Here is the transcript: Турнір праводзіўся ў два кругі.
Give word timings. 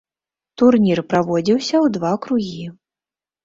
Турнір 0.61 1.03
праводзіўся 1.11 1.75
ў 1.75 1.87
два 2.01 2.13
кругі. 2.27 2.69